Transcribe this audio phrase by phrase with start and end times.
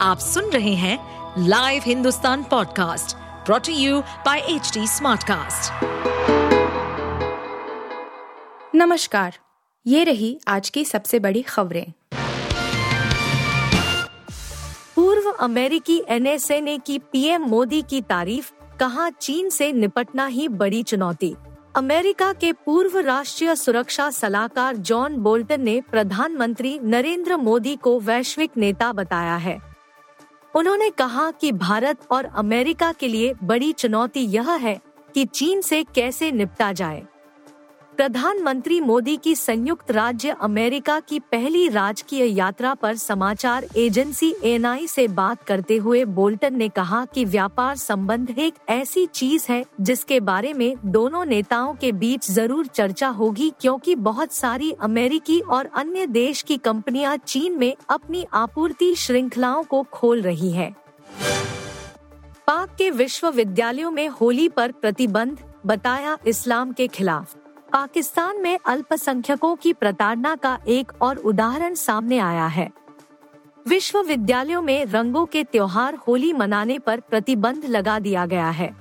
[0.00, 0.98] आप सुन रहे हैं
[1.48, 3.16] live Hindustan podcast
[3.46, 5.72] brought to you by H Smartcast.
[8.74, 9.34] नमस्कार
[9.86, 11.92] ये रही आज की सबसे बड़ी खबरें।
[14.96, 20.82] पूर्व अमेरिकी एनएसए ने की पीएम मोदी की तारीफ़ कहा चीन से निपटना ही बड़ी
[20.82, 21.34] चुनौती।
[21.76, 28.92] अमेरिका के पूर्व राष्ट्रीय सुरक्षा सलाहकार जॉन बोल्टन ने प्रधानमंत्री नरेंद्र मोदी को वैश्विक नेता
[28.92, 29.75] बताया है।
[30.56, 34.80] उन्होंने कहा कि भारत और अमेरिका के लिए बड़ी चुनौती यह है
[35.14, 37.02] कि चीन से कैसे निपटा जाए।
[37.96, 45.06] प्रधानमंत्री मोदी की संयुक्त राज्य अमेरिका की पहली राजकीय यात्रा पर समाचार एजेंसी एनआई से
[45.10, 50.52] बात करते हुए बोल्टन ने कहा कि व्यापार संबंध एक ऐसी चीज़ है जिसके बारे
[50.52, 56.42] में दोनों नेताओं के बीच ज़रूर चर्चा होगी क्योंकि बहुत सारी अमेरिकी और अन्य देश
[56.42, 60.70] की कंपनियाँ चीन में अपनी आपूर्ति श्रृंखलाओं को खोल रही है।
[62.46, 67.36] पाक के विश्वविद्यालयों में होली पर प्रतिबंध, बताया इस्लाम के खिलाफ।
[67.76, 72.72] पाकिस्तान में अल्पसंख्यकों की प्रताड़ना का एक और उदाहरण सामने आया है।
[73.68, 78.76] विश्वविद्यालयों में रंगों के त्योहार होली मनाने पर प्रतिबंध लगा दिया गया है।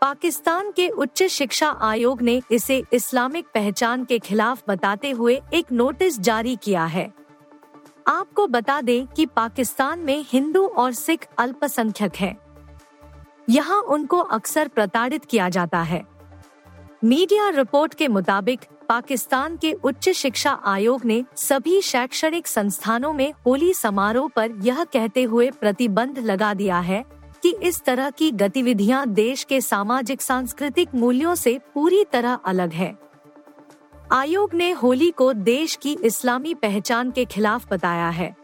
[0.00, 6.20] पाकिस्तान के उच्च शिक्षा आयोग ने इसे इस्लामिक पहचान के खिलाफ बताते हुए एक नोटिस
[6.20, 7.12] जारी किया है।
[8.06, 12.36] आपको बता दें कि पाकिस्तान में हिंदू और सिख अल्पसंख्यक हैं।
[13.48, 16.17] यहाँ उनको अक्सर प्रताड़ित किया जाता है।
[17.04, 23.72] मीडिया रिपोर्ट के मुताबिक, पाकिस्तान के उच्च शिक्षा आयोग ने सभी शैक्षणिक संस्थानों में होली
[23.74, 27.02] समारोह पर यह कहते हुए प्रतिबंध लगा दिया है
[27.42, 32.92] कि इस तरह की गतिविधियाँ देश के सामाजिक सांस्कृतिक मूल्यों से पूरी तरह अलग है।
[34.12, 38.34] आयोग ने होली को देश की इस्लामी पहचान के खिलाफ बताया है।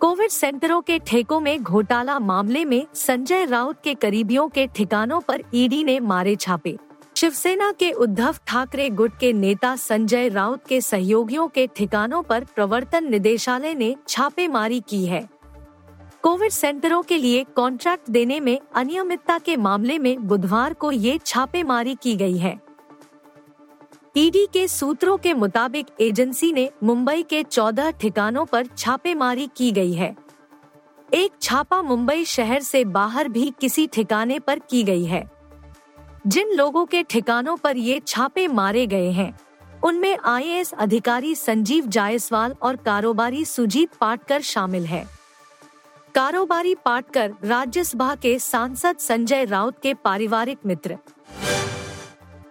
[0.00, 5.42] कोविड सेंटरों के ठेकों में घोटाला मामले में संजय राउत के करीबियों के ठिकानों पर
[5.54, 6.76] ईडी ने मारे छापे।
[7.22, 13.04] शिवसेना के उद्धव ठाकरे गुट के नेता संजय राउत के सहयोगियों के ठिकानों पर प्रवर्तन
[13.10, 15.28] निदेशालय ने छापेमारी की है।
[16.22, 21.94] कोविड सेंटरों के लिए कॉन्ट्रैक्ट देने में अनियमितता के मामले में बुधवार को ये छापेमारी
[21.94, 22.60] की गई है।
[24.16, 29.92] ईडी के सूत्रों के मुताबिक एजेंसी ने मुंबई के 14 ठिकानों पर छापेमारी की गई
[29.92, 30.16] है।
[31.14, 35.31] एक छापा मुंबई शहर से बाहर भी किसी ठिकाने पर की गई है।
[36.26, 39.32] जिन लोगों के ठिकानों पर ये छापे मारे गए हैं,
[39.84, 45.04] उनमें आईएएस अधिकारी संजीव जायसवाल और कारोबारी सुजीत पाटकर शामिल है।
[46.14, 50.98] कारोबारी पाटकर राज्यसभा के सांसद संजय राउत के पारिवारिक मित्र।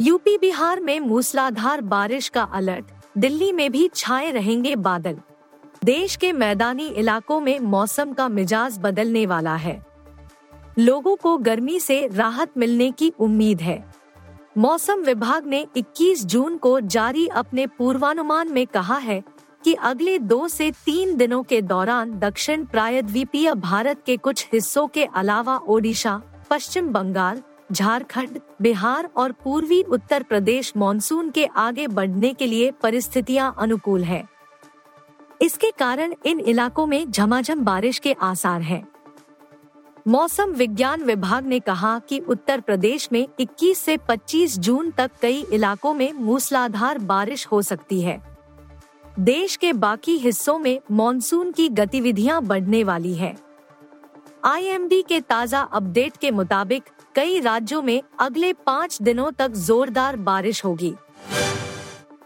[0.00, 2.84] यूपी बिहार में मूसलाधार बारिश का अलर्ट,
[3.18, 5.18] दिल्ली में भी छाए रहेंगे बादल।
[5.84, 9.80] देश के मैदानी इलाकों में मौसम का मिजाज बदलने वाला है।
[10.78, 13.92] लोगों को गर्मी से राहत मिलने की उम्मीद है
[14.58, 19.22] मौसम विभाग ने 21 जून को जारी अपने पूर्वानुमान में कहा है
[19.64, 25.04] कि अगले दो से तीन दिनों के दौरान दक्षिण प्रायद्वीपीय भारत के कुछ हिस्सों के
[25.04, 32.46] अलावा ओडिशा पश्चिम बंगाल झारखंड, बिहार और पूर्वी उत्तर प्रदेश मानसून के आगे बढ़ने के
[32.46, 34.24] लिए परिस्थितियाँ अनुकूल है
[35.42, 38.91] इसके कारण इन इलाकों में झमाझम बारिश के आसार हैं।
[40.06, 45.44] मौसम विज्ञान विभाग ने कहा कि उत्तर प्रदेश में 21 से 25 जून तक कई
[45.52, 48.20] इलाकों में मूसलाधार बारिश हो सकती है।
[49.18, 53.36] देश के बाकी हिस्सों में मानसून की गतिविधियाँ बढ़ने वाली है।
[54.44, 56.82] आईएमडी के ताज़ा अपडेट के मुताबिक
[57.14, 60.94] कई राज्यों में अगले पाँच दिनों तक जोरदार बारिश होगी।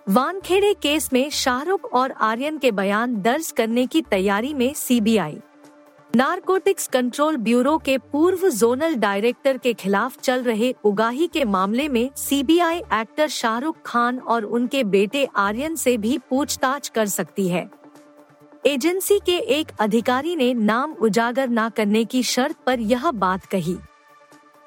[0.09, 5.39] वानखेड़े केस में शाहरुख और आर्यन के बयान दर्ज करने की तैयारी में सीबीआई।
[6.17, 12.11] नारकोटिक्स कंट्रोल ब्यूरो के पूर्व जोनल डायरेक्टर के खिलाफ चल रहे उगाही के मामले में
[12.17, 17.69] सीबीआई एक्टर शाहरुख खान और उनके बेटे आर्यन से भी पूछताछ कर सकती है।
[18.67, 23.77] एजेंसी के एक अधिकारी ने नाम उजागर न करने की शर्त पर यह बात कही।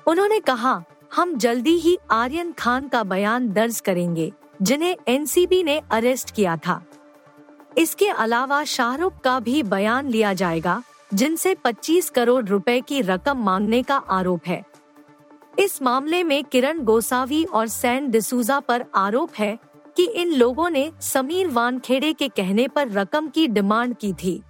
[0.08, 0.84] उन्होंने कहा,
[1.16, 4.32] हम जल्दी ही आर्यन खान का बयान दर्ज करेंगे,
[4.62, 6.84] जिन्हें एनसीबी ने अरेस्ट किया था।
[7.78, 10.82] इसके अलावा शाहरुख का भी बयान लिया जाएगा।
[11.14, 14.64] जिनसे 25 करोड़ रुपए की रकम मांगने का आरोप है।
[15.60, 19.58] इस मामले में किरण गोसावी और सैन डिसूजा पर आरोप है
[19.98, 24.42] कि इन लोगों ने समीर वानखेड़े के कहने पर रकम की डिमांड की थी।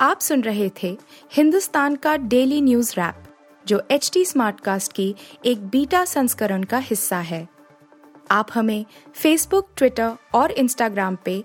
[0.00, 0.98] आप सुन रहे थे
[1.32, 3.24] हिंदुस्तान का डेली न्यूज़ रैप,
[3.66, 5.14] जो एच टी स्मार्ट कास्ट की
[5.44, 7.48] एक बीटा संस्करण का हिस्सा है।
[8.30, 8.84] आप हमें
[9.14, 11.44] फेसबुक ट्विटर और इंस्टाग्राम पे